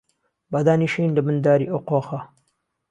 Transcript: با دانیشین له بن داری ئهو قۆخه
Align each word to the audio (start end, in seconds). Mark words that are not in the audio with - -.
با 0.51 0.59
دانیشین 0.65 1.09
له 1.15 1.21
بن 1.25 1.37
داری 1.45 1.67
ئهو 1.71 1.79
قۆخه 1.89 2.19